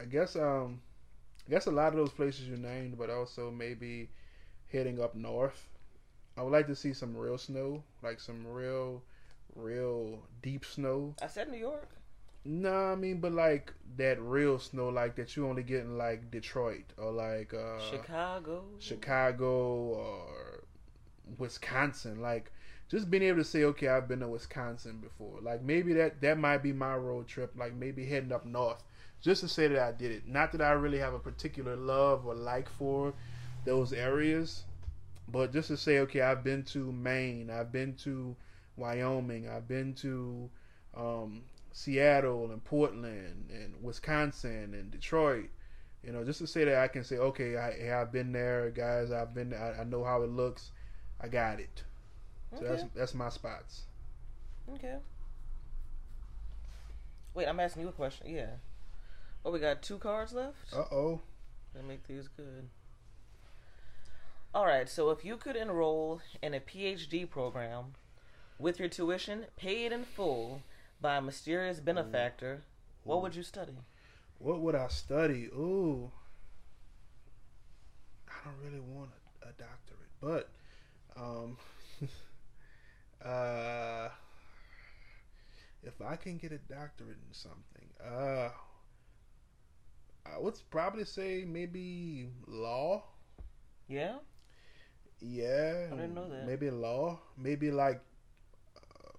I 0.00 0.04
guess 0.04 0.36
um, 0.36 0.80
I 1.46 1.50
guess 1.50 1.66
a 1.66 1.70
lot 1.70 1.88
of 1.88 1.96
those 1.96 2.12
places 2.12 2.48
you 2.48 2.56
named, 2.56 2.96
but 2.98 3.10
also 3.10 3.50
maybe 3.50 4.10
heading 4.72 5.00
up 5.00 5.14
north. 5.14 5.68
I 6.36 6.42
would 6.42 6.52
like 6.52 6.66
to 6.68 6.76
see 6.76 6.92
some 6.92 7.16
real 7.16 7.38
snow, 7.38 7.84
like 8.02 8.18
some 8.18 8.46
real, 8.46 9.02
real 9.54 10.20
deep 10.42 10.64
snow. 10.64 11.14
I 11.22 11.26
said 11.26 11.50
New 11.50 11.58
York. 11.58 11.88
No, 12.46 12.92
I 12.92 12.94
mean, 12.94 13.20
but 13.20 13.32
like 13.32 13.72
that 13.96 14.20
real 14.20 14.58
snow, 14.58 14.88
like 14.88 15.16
that 15.16 15.34
you 15.36 15.46
only 15.46 15.62
get 15.62 15.80
in 15.80 15.96
like 15.96 16.30
Detroit 16.30 16.84
or 16.98 17.10
like 17.10 17.54
uh, 17.54 17.80
Chicago. 17.90 18.64
Chicago 18.78 19.46
or 19.48 20.64
Wisconsin. 21.38 22.20
Like 22.20 22.52
just 22.88 23.10
being 23.10 23.22
able 23.22 23.38
to 23.38 23.44
say, 23.44 23.64
okay, 23.64 23.88
I've 23.88 24.08
been 24.08 24.20
to 24.20 24.28
Wisconsin 24.28 24.98
before. 24.98 25.38
Like 25.40 25.62
maybe 25.62 25.94
that 25.94 26.20
that 26.20 26.38
might 26.38 26.62
be 26.62 26.72
my 26.72 26.96
road 26.96 27.28
trip. 27.28 27.52
Like 27.56 27.74
maybe 27.74 28.04
heading 28.04 28.32
up 28.32 28.44
north, 28.44 28.82
just 29.24 29.40
to 29.42 29.48
say 29.48 29.68
that 29.68 29.80
I 29.80 29.92
did 29.92 30.12
it. 30.12 30.28
Not 30.28 30.52
that 30.52 30.62
I 30.62 30.72
really 30.72 30.98
have 30.98 31.14
a 31.14 31.20
particular 31.20 31.76
love 31.76 32.26
or 32.26 32.34
like 32.34 32.68
for 32.68 33.14
those 33.64 33.92
areas, 33.92 34.64
but 35.28 35.52
just 35.52 35.68
to 35.68 35.76
say, 35.78 35.98
okay, 36.00 36.22
I've 36.22 36.44
been 36.44 36.64
to 36.64 36.92
Maine. 36.92 37.50
I've 37.50 37.72
been 37.72 37.94
to 37.96 38.36
Wyoming. 38.76 39.48
I've 39.48 39.68
been 39.68 39.94
to 39.96 40.50
um, 40.96 41.44
Seattle 41.72 42.50
and 42.52 42.64
Portland 42.64 43.50
and 43.50 43.82
Wisconsin 43.82 44.74
and 44.74 44.90
Detroit. 44.90 45.50
You 46.04 46.12
know, 46.12 46.24
just 46.24 46.40
to 46.40 46.46
say 46.46 46.64
that 46.64 46.76
I 46.78 46.88
can 46.88 47.04
say, 47.04 47.16
okay, 47.18 47.56
I, 47.56 48.00
I've 48.00 48.12
been 48.12 48.32
there, 48.32 48.70
guys. 48.70 49.10
I've 49.12 49.34
been. 49.34 49.54
I, 49.54 49.80
I 49.80 49.84
know 49.84 50.04
how 50.04 50.22
it 50.22 50.30
looks. 50.30 50.72
I 51.20 51.28
got 51.28 51.60
it. 51.60 51.84
So 52.58 52.64
Okay. 52.64 52.66
that's 52.66 52.84
that's 52.94 53.14
my 53.14 53.30
spots. 53.30 53.84
Okay. 54.74 54.98
Wait, 57.34 57.46
I'm 57.46 57.60
asking 57.60 57.82
you 57.82 57.88
a 57.88 57.92
question. 57.92 58.28
Yeah. 58.28 58.56
Oh, 59.44 59.50
we 59.50 59.58
got 59.58 59.82
two 59.82 59.98
cards 59.98 60.32
left. 60.32 60.72
Uh 60.72 60.84
oh. 60.90 61.20
Gonna 61.74 61.86
make 61.86 62.06
these 62.06 62.28
good. 62.28 62.68
All 64.54 64.64
right. 64.64 64.88
So, 64.88 65.10
if 65.10 65.24
you 65.24 65.36
could 65.36 65.56
enroll 65.56 66.20
in 66.42 66.54
a 66.54 66.60
PhD 66.60 67.28
program 67.28 67.94
with 68.58 68.78
your 68.78 68.88
tuition 68.88 69.46
paid 69.56 69.92
in 69.92 70.04
full 70.04 70.62
by 71.00 71.16
a 71.16 71.20
mysterious 71.20 71.80
benefactor, 71.80 72.62
what 73.02 73.20
would 73.20 73.34
you 73.34 73.42
study? 73.42 73.76
What 74.38 74.60
would 74.60 74.74
I 74.74 74.88
study? 74.88 75.46
Ooh. 75.46 76.10
I 78.28 78.32
don't 78.44 78.56
really 78.64 78.80
want 78.80 79.10
a, 79.42 79.48
a 79.48 79.52
doctorate, 79.52 80.10
but 80.20 80.48
um 81.16 81.56
uh 83.24 84.08
if 85.82 86.00
I 86.00 86.16
can 86.16 86.38
get 86.38 86.52
a 86.52 86.58
doctorate 86.58 87.18
in 87.28 87.32
something, 87.32 87.88
uh 88.04 88.50
I 90.26 90.38
would 90.38 90.58
probably 90.70 91.04
say 91.04 91.44
maybe 91.46 92.28
law. 92.46 93.04
Yeah. 93.88 94.16
Yeah. 95.20 95.88
I 95.92 95.96
didn't 95.96 96.14
know 96.14 96.28
that. 96.28 96.46
Maybe 96.46 96.70
law. 96.70 97.20
Maybe 97.36 97.70
like 97.70 98.00
uh, 98.76 99.12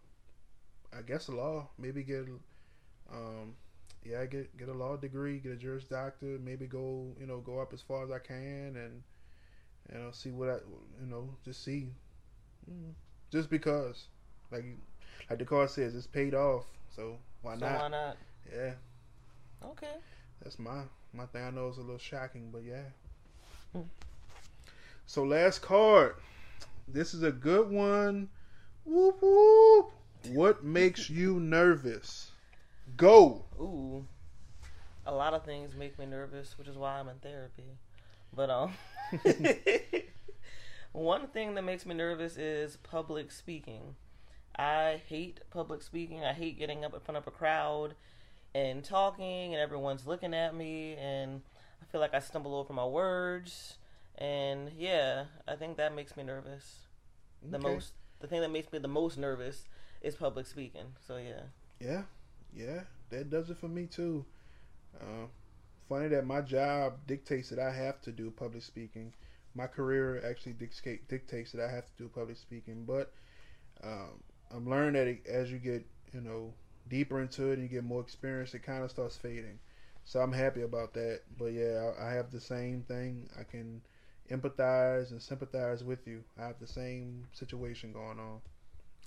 I 0.98 1.02
guess 1.02 1.30
law. 1.30 1.70
Maybe 1.78 2.04
get 2.04 2.28
um 3.12 3.56
yeah, 4.04 4.26
get 4.26 4.56
get 4.58 4.70
a 4.70 4.74
law 4.74 4.96
degree, 4.98 5.40
get 5.40 5.52
a 5.52 5.56
Juris 5.56 5.86
Doctor, 5.86 6.38
maybe 6.44 6.68
go, 6.68 7.14
you 7.20 7.26
know, 7.26 7.40
go 7.40 7.60
up 7.60 7.74
as 7.74 7.82
far 7.82 8.04
as 8.04 8.12
I 8.12 8.20
can 8.20 8.76
and 8.76 9.04
you 9.92 10.00
know, 10.00 10.12
see 10.12 10.32
what 10.32 10.50
I 10.50 10.58
you 11.02 11.08
know, 11.08 11.30
just 11.44 11.64
see. 11.64 11.90
Mm, 12.70 12.94
Just 13.32 13.50
because. 13.50 14.08
Like 14.52 14.66
like 15.30 15.40
the 15.40 15.46
card 15.46 15.70
says, 15.70 15.96
it's 15.96 16.08
paid 16.08 16.34
off. 16.36 16.66
So 16.96 17.18
why 17.42 17.56
so 17.58 17.66
not? 17.66 17.80
why 17.82 17.88
not? 17.90 18.18
Yeah. 18.54 18.74
Okay. 19.64 19.96
That's 20.46 20.60
my 20.60 20.84
my 21.12 21.26
thing. 21.26 21.44
I 21.44 21.50
know 21.50 21.68
it's 21.70 21.80
a 21.80 21.82
little 21.82 21.98
shocking, 21.98 22.50
but 22.54 22.64
yeah. 22.64 22.84
Hmm. 23.74 23.82
So 25.08 25.24
last 25.24 25.64
card. 25.64 26.18
This 26.88 27.16
is 27.16 27.24
a 27.24 27.32
good 27.32 27.72
one. 27.72 28.30
Whoop 28.86 29.18
whoop. 29.24 29.92
What 30.28 30.64
makes 30.64 31.10
you 31.10 31.40
nervous? 31.40 32.30
Go. 32.96 33.44
Ooh. 33.60 34.06
A 35.08 35.12
lot 35.14 35.34
of 35.34 35.44
things 35.44 35.74
make 35.74 35.98
me 35.98 36.06
nervous, 36.06 36.60
which 36.60 36.68
is 36.68 36.78
why 36.78 37.00
I'm 37.00 37.10
in 37.10 37.18
therapy. 37.18 37.80
But 38.32 38.52
um 38.52 38.74
one 40.92 41.26
thing 41.30 41.56
that 41.56 41.64
makes 41.64 41.88
me 41.88 41.96
nervous 41.96 42.38
is 42.38 42.78
public 42.78 43.32
speaking. 43.32 43.96
I 44.56 45.02
hate 45.08 45.40
public 45.50 45.82
speaking. 45.82 46.24
I 46.24 46.34
hate 46.34 46.60
getting 46.60 46.86
up 46.86 46.94
in 46.94 47.00
front 47.00 47.18
of 47.18 47.26
a 47.26 47.32
crowd 47.32 47.96
and 48.56 48.84
talking 48.86 49.54
and 49.54 49.62
everyone's 49.62 50.08
looking 50.08 50.34
at 50.36 50.56
me 50.56 50.96
and 50.96 51.42
I 51.84 51.86
feel 51.92 52.02
like 52.02 52.16
I 52.16 52.20
stumble 52.22 52.56
over 52.56 52.74
my 52.74 52.86
words 52.88 53.78
and 54.18 54.72
yeah, 54.78 55.26
I 55.48 55.56
think 55.58 55.78
that 55.78 55.96
makes 55.96 56.18
me 56.18 56.24
nervous. 56.24 56.88
The 57.44 57.60
Okay. 57.66 57.80
most 57.80 57.94
the 58.22 58.28
thing 58.28 58.42
that 58.42 58.52
makes 58.52 58.72
me 58.74 58.80
the 58.80 58.90
most 58.90 59.18
nervous 59.18 59.66
is 60.02 60.16
public 60.16 60.48
speaking. 60.48 60.96
So 61.08 61.18
yeah. 61.18 61.44
Yeah, 61.80 62.04
yeah, 62.54 62.82
that 63.10 63.30
does 63.30 63.50
it 63.50 63.58
for 63.58 63.68
me 63.68 63.88
too. 63.88 64.26
Uh, 65.00 65.28
funny 65.90 66.10
that 66.10 66.26
my 66.26 66.42
job 66.42 67.00
dictates 67.08 67.50
that 67.50 67.60
I 67.60 67.72
have 67.72 68.02
to 68.04 68.12
do 68.12 68.32
public 68.32 68.64
speaking. 68.64 69.14
My 69.56 69.68
career 69.68 70.24
actually 70.30 70.54
dictate, 70.54 71.10
dictates 71.10 71.54
that 71.54 71.64
I 71.66 71.72
have 71.72 71.86
to 71.88 72.04
do 72.04 72.10
public 72.10 72.38
speaking, 72.38 72.86
but 72.86 73.14
um, 73.84 74.24
I'm 74.52 74.70
learning 74.70 74.94
that 75.24 75.32
as 75.32 75.52
you 75.52 75.60
get, 75.60 75.86
you 76.14 76.22
know, 76.22 76.54
deeper 76.88 77.22
into 77.22 77.50
it 77.50 77.54
and 77.54 77.64
you 77.64 77.70
get 77.70 77.84
more 77.84 78.02
experience, 78.02 78.54
it 78.54 78.64
kind 78.64 78.84
of 78.84 78.92
starts 78.92 79.18
fading. 79.18 79.60
So 80.04 80.20
I'm 80.20 80.34
happy 80.34 80.62
about 80.62 80.94
that. 80.94 81.22
But 81.38 81.54
yeah, 81.54 81.92
I, 82.00 82.10
I 82.10 82.14
have 82.14 82.32
the 82.32 82.40
same 82.40 82.84
thing. 82.88 83.30
I 83.40 83.44
can 83.44 83.82
empathize 84.32 85.12
and 85.12 85.22
sympathize 85.22 85.84
with 85.84 86.08
you. 86.08 86.24
I 86.40 86.48
have 86.48 86.60
the 86.60 86.68
same 86.68 87.28
situation 87.34 87.92
going 87.92 88.20
on. 88.20 88.42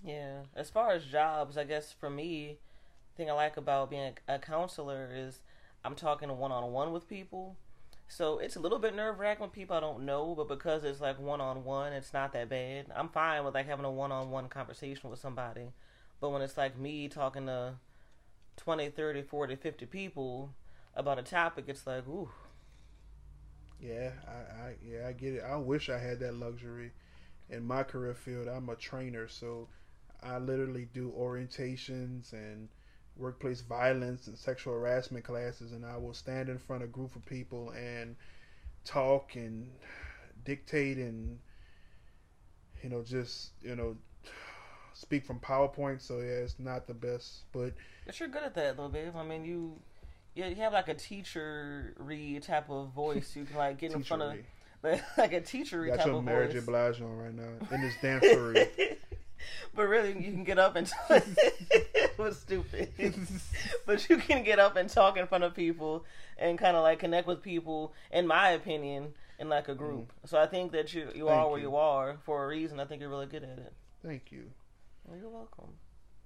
Yeah. 0.04 0.42
As 0.54 0.70
far 0.70 0.92
as 0.92 1.04
jobs, 1.04 1.56
I 1.56 1.64
guess 1.64 1.92
for 1.92 2.10
me, 2.10 2.58
thing 3.16 3.30
I 3.30 3.34
like 3.34 3.56
about 3.56 3.90
being 3.90 4.12
a, 4.28 4.34
a 4.34 4.38
counselor 4.38 5.10
is 5.12 5.42
I'm 5.84 5.94
talking 5.94 6.36
one 6.36 6.52
on 6.52 6.72
one 6.72 6.92
with 6.92 7.08
people. 7.08 7.56
So 8.10 8.38
it's 8.38 8.56
a 8.56 8.60
little 8.60 8.78
bit 8.78 8.96
nerve 8.96 9.18
wracking 9.18 9.42
with 9.42 9.52
people 9.52 9.76
I 9.76 9.80
don't 9.80 10.06
know, 10.06 10.34
but 10.34 10.48
because 10.48 10.82
it's 10.82 11.00
like 11.00 11.20
one 11.20 11.40
on 11.40 11.64
one, 11.64 11.92
it's 11.92 12.14
not 12.14 12.32
that 12.32 12.48
bad. 12.48 12.86
I'm 12.96 13.08
fine 13.10 13.44
with 13.44 13.54
like 13.54 13.66
having 13.66 13.84
a 13.84 13.90
one 13.90 14.12
on 14.12 14.30
one 14.30 14.48
conversation 14.48 15.10
with 15.10 15.20
somebody. 15.20 15.72
But 16.20 16.30
when 16.30 16.42
it's 16.42 16.56
like 16.56 16.78
me 16.78 17.08
talking 17.08 17.46
to 17.46 17.74
20, 18.56 18.90
30, 18.90 19.22
40, 19.22 19.56
50 19.56 19.86
people 19.86 20.50
about 20.94 21.18
a 21.18 21.22
topic, 21.22 21.66
it's 21.68 21.86
like, 21.86 22.06
ooh. 22.08 22.30
Yeah, 23.80 24.10
I, 24.26 24.30
I 24.32 24.74
yeah, 24.84 25.06
I 25.08 25.12
get 25.12 25.34
it. 25.34 25.42
I 25.48 25.56
wish 25.56 25.88
I 25.88 25.98
had 25.98 26.20
that 26.20 26.34
luxury. 26.34 26.92
In 27.50 27.66
my 27.66 27.82
career 27.82 28.14
field, 28.14 28.48
I'm 28.48 28.68
a 28.68 28.76
trainer, 28.76 29.28
so 29.28 29.68
I 30.22 30.38
literally 30.38 30.88
do 30.92 31.12
orientations 31.18 32.32
and 32.32 32.68
workplace 33.16 33.62
violence 33.62 34.26
and 34.26 34.36
sexual 34.36 34.74
harassment 34.74 35.24
classes, 35.24 35.72
and 35.72 35.84
I 35.86 35.96
will 35.96 36.14
stand 36.14 36.48
in 36.48 36.58
front 36.58 36.82
of 36.82 36.90
a 36.90 36.92
group 36.92 37.16
of 37.16 37.24
people 37.24 37.70
and 37.70 38.16
talk 38.84 39.36
and 39.36 39.70
dictate 40.44 40.98
and 40.98 41.38
you 42.82 42.88
know 42.88 43.02
just 43.02 43.50
you 43.62 43.76
know 43.76 43.96
speak 44.98 45.24
from 45.24 45.38
PowerPoint. 45.38 46.00
So 46.02 46.18
yeah, 46.18 46.42
it's 46.44 46.56
not 46.58 46.86
the 46.86 46.94
best, 46.94 47.44
but 47.52 47.72
But 48.04 48.18
you're 48.18 48.28
good 48.28 48.42
at 48.42 48.54
that, 48.54 48.76
though, 48.76 48.88
babe. 48.88 49.14
I 49.16 49.22
mean, 49.22 49.44
you 49.44 49.76
you 50.34 50.44
you 50.44 50.56
have 50.56 50.72
like 50.72 50.88
a 50.88 50.94
teacher 50.94 51.94
read 51.98 52.42
type 52.42 52.68
of 52.70 52.88
voice. 52.90 53.34
You 53.36 53.44
can 53.44 53.56
like 53.56 53.78
get 53.78 53.92
in 53.92 54.02
front 54.02 54.22
of 54.22 54.34
like 55.16 55.32
a 55.32 55.40
teacher 55.40 55.80
read 55.80 55.90
Got 55.90 55.98
type 55.98 56.06
your 56.06 56.16
of 56.18 56.24
Mary 56.24 56.46
voice. 56.52 56.64
Blige 56.64 57.00
on 57.00 57.16
right 57.18 57.34
now 57.34 57.74
in 57.74 57.80
this 57.80 57.94
dancery. 58.02 58.96
but 59.74 59.82
really, 59.88 60.08
you 60.12 60.32
can 60.32 60.44
get 60.44 60.58
up 60.58 60.74
and 60.76 60.86
talk. 60.86 61.22
it 61.70 62.18
was 62.18 62.38
stupid. 62.40 62.90
but 63.86 64.08
you 64.08 64.16
can 64.18 64.42
get 64.42 64.58
up 64.58 64.76
and 64.76 64.88
talk 64.90 65.16
in 65.16 65.26
front 65.26 65.44
of 65.44 65.54
people 65.54 66.04
and 66.38 66.58
kind 66.58 66.76
of 66.76 66.82
like 66.82 66.98
connect 66.98 67.26
with 67.28 67.42
people. 67.42 67.92
In 68.12 68.26
my 68.26 68.50
opinion, 68.50 69.14
in 69.38 69.48
like 69.48 69.68
a 69.68 69.74
group. 69.74 70.12
So 70.26 70.38
I 70.38 70.46
think 70.46 70.72
that 70.72 70.92
you 70.94 71.08
you 71.14 71.24
Mm. 71.24 71.28
Thank 71.28 71.30
are 71.30 71.50
where 71.50 71.60
you. 71.60 71.70
you 71.70 71.76
are 71.76 72.16
for 72.24 72.44
a 72.44 72.48
reason. 72.48 72.80
I 72.80 72.84
think 72.84 73.00
you're 73.00 73.10
really 73.10 73.26
good 73.26 73.42
at 73.44 73.58
it. 73.58 73.72
Thank 74.04 74.30
you. 74.32 74.50
Well, 75.08 75.18
you're 75.18 75.30
welcome. 75.30 75.74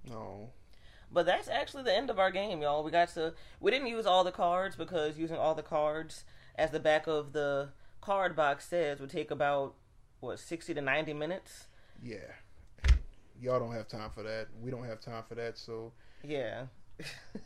No. 0.09 0.51
But 1.11 1.27
that's 1.27 1.49
actually 1.49 1.85
the 1.85 1.95
end 1.95 2.11
of 2.11 2.19
our 2.19 2.31
game, 2.31 2.63
y'all. 2.63 2.83
We 2.83 2.91
got 2.91 3.09
to 3.15 3.35
we 3.61 3.71
didn't 3.71 3.87
use 3.89 4.07
all 4.07 4.25
the 4.25 4.33
cards 4.33 4.77
because 4.77 5.19
using 5.19 5.37
all 5.37 5.55
the 5.55 5.63
cards 5.63 6.25
as 6.57 6.71
the 6.71 6.81
back 6.81 7.07
of 7.07 7.33
the 7.33 7.69
card 8.01 8.35
box 8.35 8.67
says 8.67 8.99
would 8.99 9.11
take 9.11 9.31
about 9.31 9.75
what, 10.21 10.39
sixty 10.39 10.75
to 10.75 10.81
ninety 10.81 11.13
minutes? 11.13 11.67
Yeah. 12.03 12.33
Y'all 13.41 13.59
don't 13.61 13.73
have 13.73 13.89
time 13.89 14.11
for 14.11 14.23
that. 14.23 14.49
We 14.61 14.71
don't 14.71 14.85
have 14.85 15.01
time 15.01 15.23
for 15.29 15.35
that. 15.37 15.59
So 15.59 15.93
Yeah. 16.25 16.67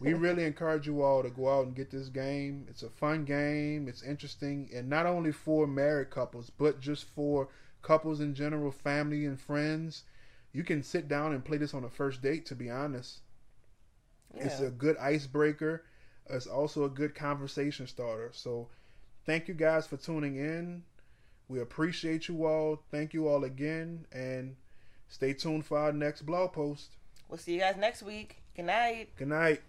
we 0.00 0.14
really 0.14 0.44
encourage 0.44 0.86
you 0.86 1.02
all 1.02 1.22
to 1.22 1.30
go 1.30 1.48
out 1.48 1.66
and 1.66 1.74
get 1.74 1.90
this 1.90 2.08
game. 2.08 2.66
It's 2.70 2.82
a 2.82 2.90
fun 2.90 3.24
game. 3.24 3.88
It's 3.88 4.02
interesting, 4.02 4.70
and 4.74 4.88
not 4.88 5.06
only 5.06 5.32
for 5.32 5.66
married 5.66 6.10
couples, 6.10 6.50
but 6.50 6.80
just 6.80 7.04
for 7.04 7.48
couples 7.82 8.20
in 8.20 8.34
general, 8.34 8.70
family 8.70 9.24
and 9.26 9.40
friends. 9.40 10.04
You 10.56 10.64
can 10.64 10.82
sit 10.82 11.06
down 11.06 11.34
and 11.34 11.44
play 11.44 11.58
this 11.58 11.74
on 11.74 11.84
a 11.84 11.90
first 11.90 12.22
date. 12.22 12.46
To 12.46 12.54
be 12.54 12.70
honest, 12.70 13.20
it's 14.34 14.60
a 14.60 14.70
good 14.70 14.96
icebreaker. 14.96 15.84
It's 16.30 16.46
also 16.46 16.84
a 16.84 16.88
good 16.88 17.14
conversation 17.14 17.86
starter. 17.86 18.30
So, 18.32 18.68
thank 19.26 19.48
you 19.48 19.54
guys 19.54 19.86
for 19.86 19.98
tuning 19.98 20.36
in. 20.36 20.82
We 21.48 21.60
appreciate 21.60 22.28
you 22.28 22.46
all. 22.46 22.80
Thank 22.90 23.12
you 23.12 23.28
all 23.28 23.44
again, 23.44 24.06
and 24.10 24.56
stay 25.08 25.34
tuned 25.34 25.66
for 25.66 25.78
our 25.78 25.92
next 25.92 26.22
blog 26.22 26.54
post. 26.54 26.96
We'll 27.28 27.36
see 27.36 27.52
you 27.52 27.60
guys 27.60 27.76
next 27.76 28.02
week. 28.02 28.38
Good 28.56 28.64
night. 28.64 29.10
Good 29.18 29.28
night. 29.28 29.60